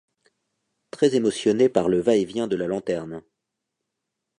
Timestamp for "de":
2.47-2.55